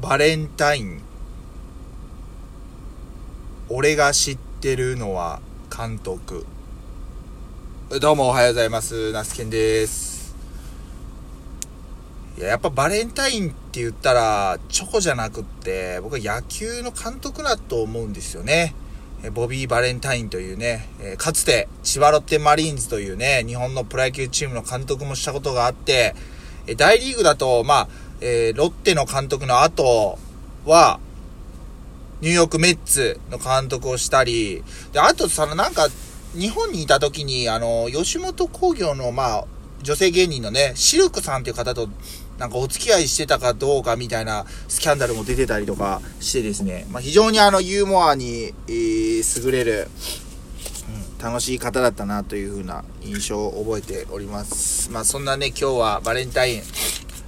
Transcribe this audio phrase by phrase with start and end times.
[0.00, 1.02] バレンタイン。
[3.68, 5.42] 俺が知ってるのは
[5.76, 6.46] 監督
[8.00, 9.12] どうもおはようございます。
[9.12, 10.34] ナスケンです。
[12.38, 18.74] いややっぱバレンタインって言ったらチョコじゃなくって僕は野球の監督だと思うんですよね。
[19.34, 20.88] ボビー・バレンタインというね、
[21.18, 26.14] かつて千葉ロッテマリーンズというね、日本のプロ野球チームの監督もしたことがあって、
[26.78, 27.88] 大リーグだと、まあ、
[28.20, 30.18] えー、ロッテの監督の後
[30.66, 31.00] は、
[32.20, 34.62] ニューヨークメッツの監督をしたり、
[34.92, 35.88] で、あとそのなんか、
[36.34, 39.44] 日本にいた時に、あの、吉本興業の、まあ、
[39.82, 41.88] 女性芸人のね、シルクさんっていう方と、
[42.38, 49.88] なんかお付き合いしてたかどうかみたいなスキャンダルも出てたりとかしてですね、まあ、非常にあの、ユーモアに、えー、優れる、
[51.18, 54.90] うん、楽しい方だったなというふうな印象を覚えております。
[54.90, 56.62] まあ、そんなね、今日はバレンタイン、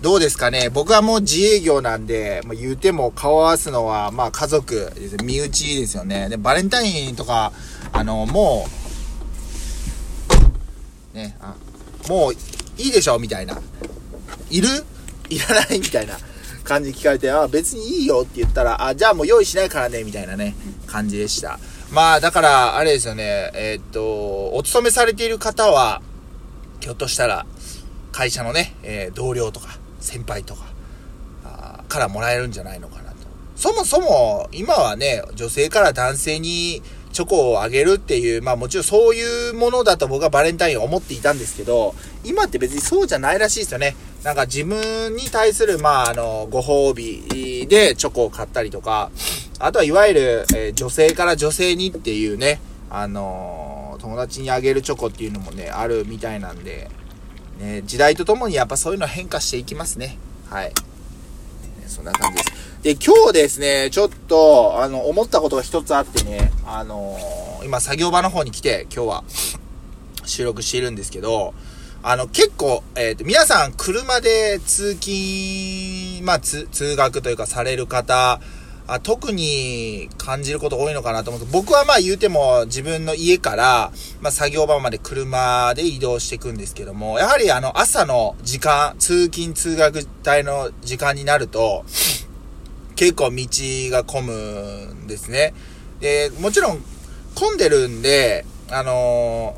[0.00, 0.70] どうですかね？
[0.70, 6.28] 僕はもう自営業なんで、まあ、言うても顔合わすのは、まあ家族です身内ですよね。
[6.28, 7.52] で、バレンタインとか、
[7.92, 8.68] あの、も
[11.14, 11.56] う、ね、あ、
[12.08, 12.32] もう
[12.80, 13.60] いいでしょみたいな。
[14.50, 14.68] いる？
[15.30, 16.16] いらないみたいな
[16.62, 20.54] 感じ聞かれて、あ、別にいいよって言ったら、あ、じゃあもう用意しないからね、みたいなね、
[20.86, 21.58] 感じでした。
[21.90, 26.02] まあ、だから、あれですよね、えー、っと、お勤めされている方は、
[26.80, 27.46] ひょっとしたら、
[28.12, 30.66] 会社のね、えー、同僚とか、先輩とか、
[31.44, 33.16] あからもらえるんじゃないのかなと。
[33.56, 36.82] そもそも、今はね、女性から男性に
[37.12, 43.96] チョコをあげるっていう、まあもちろんそういうものだと僕はバレンタインを思っていたんですけど、今って別にそうじゃないらしいですよね。
[44.22, 49.10] なんか自分に対する、まああの、ご褒美でチョコを買ったりとか、
[49.58, 52.60] あとはいわゆる、えー、女性から女性にっていうね、
[52.90, 56.88] あのー、友達にあげるチョコっていうのもね、あるみたいなんで、
[57.58, 60.16] ね、時代とともにやっぱそういうの変化していきますね。
[60.48, 60.72] はい。
[61.86, 62.58] そんな感じです。
[62.82, 69.24] で、今日ですね、ちょっと、あの、思ったことが一つあってね、あのー、今作業場の方に来て、今日は
[70.24, 71.54] 収録しているんですけど、
[72.02, 78.40] あの、結構、えっ、ー、と、皆さん車で通勤、まあ、通学というかされる方、
[78.88, 91.84] あ特に感じること多いのかなと思うと、僕はまあ言うても自分の家から、まあ作業場まで車で移動していくんですけども、やはりあの朝の時間、通勤通学帯の時間になると、
[92.96, 93.46] 結構道
[93.90, 95.52] が混むんですね。
[96.00, 96.82] で、もちろん
[97.34, 99.54] 混んでるんで、あの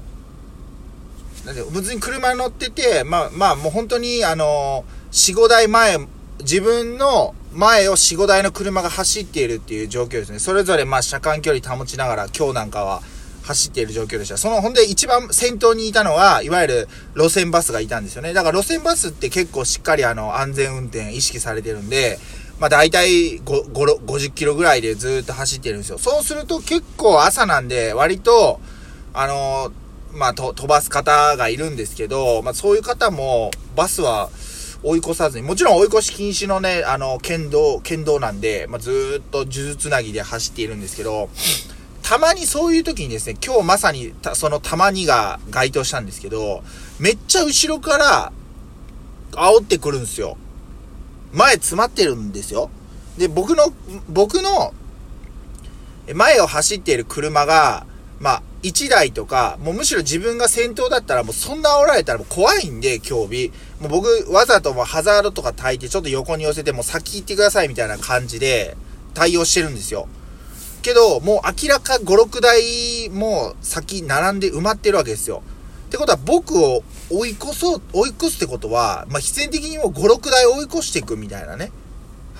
[1.44, 5.98] ー、なんで、別に車乗ってて、まあまあもう本当にあのー、4、5台前、
[6.40, 10.38] 自分の前を4、5台の車が走っているっていう状況ですね。
[10.38, 13.02] それぞれまあ車間距離保ちながら今日なんかは
[13.42, 14.36] 走っている状況でした。
[14.36, 18.32] その、ほんで一番先頭にいたのは、いわゆる路線バスがいたんですよね。
[18.32, 22.18] だから路線バスって結構しっかりあの安全運転意識されてるんで、
[22.60, 25.98] まあ大体5 50キロぐらいでずっと走ってるんですよ。
[25.98, 28.60] そうすると結構朝なんで割と、
[29.12, 29.72] あの
[30.12, 34.30] まあ飛ばす方がいるんですけど、まあそういう方もバスは、
[34.82, 41.28] 追い越さずに、もちろん追い越し禁止のね、あの、県道、県道なんで、まあ、ずっと数珠つなぎで走っているんですけど、
[42.02, 46.62] たまにそういう時にですね、今日まさにそのたまにが該当したんですけど、
[46.98, 48.32] めっちゃ後ろから
[49.32, 50.36] 煽ってくるんですよ。
[51.32, 52.70] 前詰まってるんですよ。
[53.16, 53.72] で、僕の、
[54.08, 54.74] 僕の
[56.12, 57.86] 前を走っている車が、
[58.18, 63.52] まあ、1台とか、もうむしろ自分が先頭だったらもうそんな煽られたらもう怖いんで、今日日。
[63.80, 68.76] もう僕、わざともハザードとか焚いてちょっと横に寄せてもう先行ってくださいみたいな感じで
[69.14, 70.08] 対応してるんですよ。
[70.82, 75.42] けど、もう明らか5、6台も先並んで埋まってるわけですよ。
[75.86, 81.72] ってことは僕を追い越そう、追い越すってことは、まあ、必然的にも5、6台追い越していくみたいなね。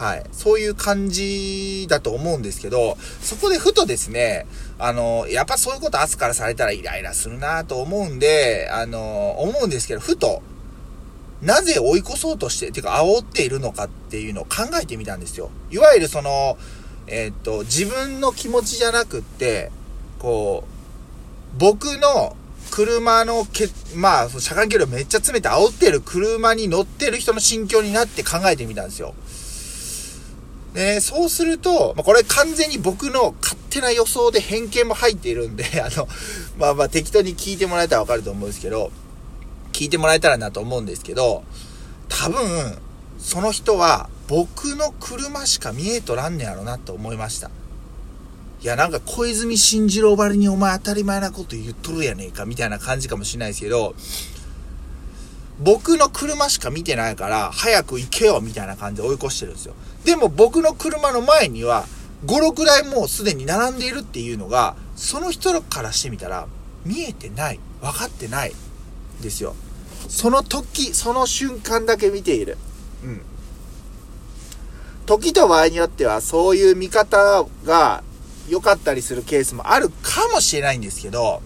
[0.00, 0.24] はい。
[0.32, 4.46] そういう感じだと思うんですけど、そこでふとですね、
[4.78, 10.40] あの、やっぱそういうこと明日からされたらイライラするなと思うんで、あの、思うんですけど、ふと、
[11.42, 15.50] なぜ追い越そうとして、てか煽っているのかっていうのを考えてみたんですよ。
[15.70, 16.56] いわゆるその、
[17.06, 19.70] えー、っと、自分の気持ちじゃなくって、
[20.18, 22.34] こう、僕の
[22.70, 29.14] 車のけ、まあ、車間距離をめっちゃ詰めて煽ってる車に乗ってる人の心境になって考えてみたんですよ。
[30.74, 36.08] で、そうすると、まあ、これ完全に僕の勝手な予想で偏見も入っているんで、 あの、
[36.58, 38.92] まあまあ適当に聞いてもらえたらわかると思うんですけど、
[39.72, 41.42] 聞いてもらえたらなと思うんですけど、
[42.08, 42.78] 多分、
[43.18, 47.50] その人は僕の車しか見えとらんねやろなと思いました。
[48.62, 53.94] いや、なんか小泉進次郎ばりにお前当たり前なこと言っとるやねえかみたいな感じかもしれないですけど、
[55.60, 59.74] 僕の車しか見てないから、早く行けよみたいな感じで追い越してるんですよ。
[60.04, 61.86] でも僕の車の前には、
[62.24, 66.46] 5、6台もうすでに並んでいるっていうのが、その人からしてみたら、
[66.84, 67.60] 見えてない。
[67.82, 68.54] 分かってない。
[69.20, 69.54] ですよ。
[70.08, 72.56] その時、その瞬間だけ見ている。
[73.04, 73.22] うん。
[75.04, 78.02] 時と場合によっては、そういう見方が
[78.48, 81.42] 良かったりするケースもあるかもしれないんですけど、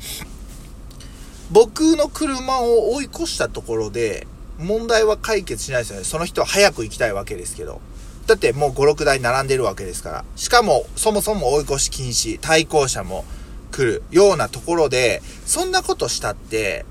[1.50, 4.26] 僕の車を追い越したところで、
[4.58, 6.05] 問題は解決しないですよね。
[6.05, 7.81] その人は早く行きたいわけですけど。
[8.26, 10.25] だってもう5、6台並んでるわけですから。
[10.37, 13.25] しかも、そもそも追い越し禁止、対向車も
[13.70, 16.87] 来るようなところで、そんなことしたって、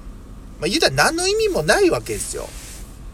[0.60, 2.48] まあ、言うたら何の意味もないわけですよ。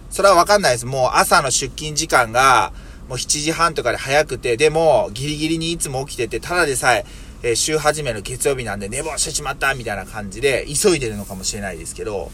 [0.10, 0.86] それはわかんないです。
[0.86, 2.74] もう朝の出勤時間が、
[3.08, 7.06] もう7時半とかで早くて、でもギリギリにいつも起きてて、ただでさえ、
[7.42, 12.32] えー、週始めの月曜日なんで寝坊してしまったみたいな感じで急いでるのかもしれないですけど、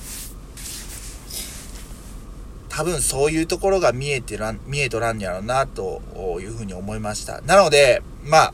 [2.70, 6.02] 多分そういうところが見えてらん、見えとらんやろうな、と
[6.42, 7.40] いうふうに思いました。
[7.42, 8.54] なので、まあ、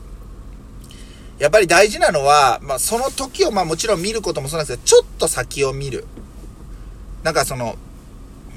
[1.38, 6.04] やっぱり大事なのは、まあ、その時を、まあ、もちろん見ることもそうなんですけど、ちょっと先を見る。
[7.24, 7.76] なんかその、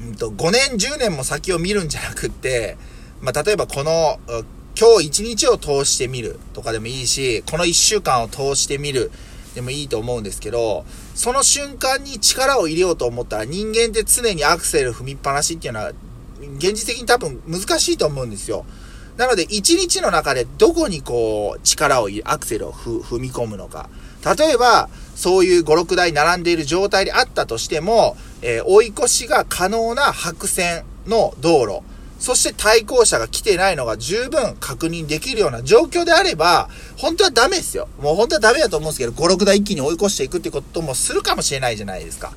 [0.08, 2.78] うんと、5年、10年も先を見るんじゃなくって、
[3.22, 4.20] まあ、例えばこの、
[4.78, 9.10] 今日一日を通してみるとかでもいいし、この1週間を通してみる
[9.56, 15.94] でもいいと思うんですけど、その瞬間に力を入れようと思ったら人間って常にアクセル踏みっぱなしっていうのは、
[16.58, 18.66] 現実的に多分難しいと思うんですよ。
[19.16, 23.90] なので、一日の中でどこにこう、力を入れ、アクセルを踏み込むのか。
[24.38, 31.95] 例えば、そういう5、6台並んでいる状態であったとしても、えー、追い越しが可能な白線の道路。
[32.26, 37.88] そして対向車が来てないのが十分確認できるような状況であれば、本当はダメですよ。
[38.00, 42.34] もう本当はダメだと思うんですけど、5、6台一気に追い越していくってこともするかもしれないじゃないですか。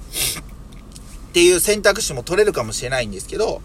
[1.29, 3.63] っていう選択肢も取れるかもしれないんですけど、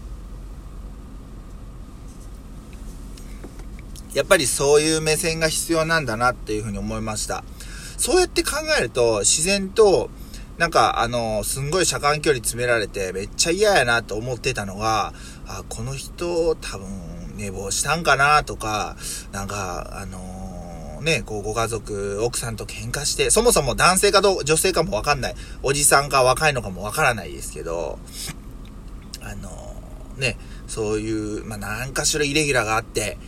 [4.14, 7.44] やっぱりそういう目線が必要なんだなっていうふうに思いました。
[7.98, 10.08] そうやって考えると、自然と、
[10.58, 15.12] なんか、あの、すんごい車間距離詰められて、めっちゃ嫌やなと思ってたのが、
[15.46, 18.96] あ、この人、多分、寝坊したんかなとか、
[19.32, 25.34] なんか、あのー、ね、こう、ご家族、奥さんと喧嘩して、そもそも男性かどう、女性かもわかんない。
[25.64, 27.98] おじさんか若いのかもわからないですけど、
[29.20, 33.18] あのー、ね、そういう、まあ、何かしらイレギュラーがあって、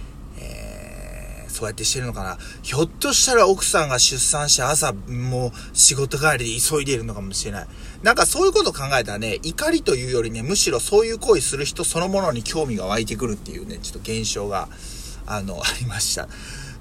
[1.57, 2.37] そうやってしてるのかな。
[2.63, 7.67] ひょっとしたら奥さんが出産して朝もう仕事帰りで急いでいるのかもしれない。
[8.03, 14.69] なんかそういうこと考えたらね、怒りというよりね、むしろそういう行為する人そのものに興味が湧いてくるっていうね、ちょっと現象が、
[15.25, 16.29] あの、 ありました。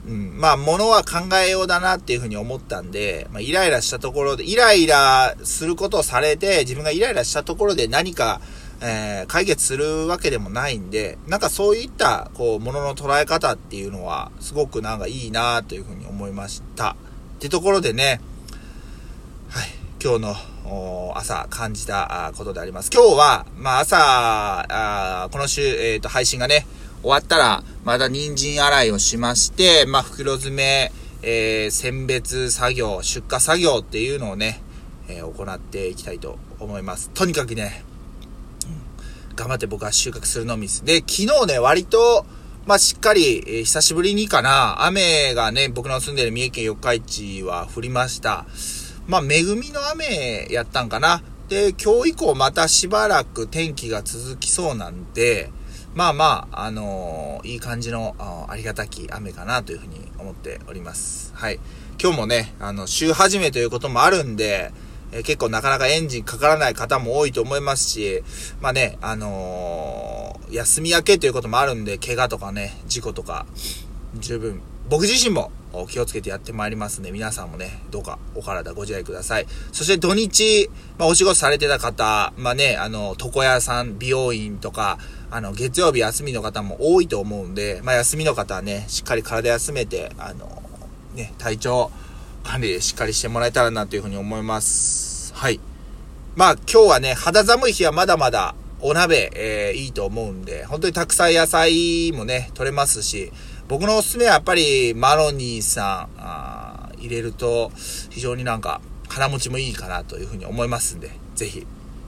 [0.07, 8.41] うん、まあ、物は考えようだなっていうふうに思ったんで、まあ、イライラしたところで、イライラすることをされて、自分がイライラしたところで何か、
[8.81, 16.91] えー、解決するわけでもないんで、なんかそういった、こう、ものの捉え方っていうのは、すごくなんかいいなというふうに思いました。
[16.91, 16.95] っ
[17.39, 18.21] てところでね、
[19.49, 19.67] はい、
[20.03, 22.89] 今日の朝感じたことであります。
[22.93, 23.97] 今日は、まあ朝、
[24.69, 26.65] あこの週、えっ、ー、と、配信がね、
[27.01, 30.91] 終わったら、また人参洗いをしまして、まあ袋詰め、
[31.21, 34.61] えー、選別作業、出荷作業っていうのをね、
[35.07, 37.09] えー、行っていきたいと思います。
[37.13, 37.83] とにかくね、
[39.35, 40.85] 頑張って僕は収穫するのみです。
[40.85, 42.25] で、昨日ね、割と、
[42.65, 48.45] まあ、しっかり、えー、久しぶりにかな、雨がね、僕の住んでる三重県四日市は降りました。
[49.07, 51.21] まあ、恵みの雨やったんかな。
[51.49, 55.51] で、今日以降またしばらく天気が続きそうなんで、
[55.93, 58.15] まあまあ、あのー、いい感じの
[58.49, 61.33] あ、りがたき雨かなというふうに思っております。
[61.35, 61.59] はい。
[62.01, 64.71] 今日もね、あの、週始めということもあるんで、
[65.11, 68.23] えー、結構なかなかエンジンかからない方も多いと思いますし、
[68.61, 73.45] まあね、あのー、休み明けということもあるんで、怪我とかね、事故とか、
[74.15, 75.51] 十分、僕自身も
[75.89, 79.47] 気をつけてやってまいりますんで、皆さんもね、どうかお体ご自愛ください。
[79.73, 84.97] そして土日、まあ、お仕事されてた方、まあね、あの、床屋さん、美容院とか、
[85.31, 90.63] あの、月曜日休みの方も多いと思うんで、まあ、休みの方はね、しっかり体休めて、あの、
[91.15, 91.91] ね、体調
[92.45, 95.33] 管理しっかりしてもらえたらなというふうに思います。
[95.33, 95.59] はい。
[96.35, 103.31] まあ、今日はね、肌寒い日はまだまだお鍋、えー、いいと思うんで、本当にたくさん野菜もね、取れますし、
[103.67, 107.71] 僕のおすすめはやっぱりマロニーさん、あ入れると
[108.09, 111.65] 非常になんか腹持ちもいいかなというふうに思いますんで、ぜひ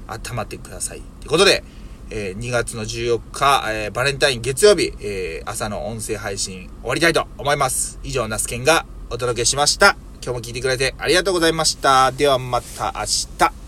[0.07, 1.01] 温まってください。
[1.19, 1.63] ということで、
[2.09, 7.99] えー、2月の14日、えー、バレンタイン月曜日、えー、朝の音声配信終わりたいと思います。
[8.03, 10.06] 以上、ナスケンがお届けしました。
[10.27, 12.11] 今日も聞いてくれてありがとうございました。
[12.11, 13.66] ではまた明日。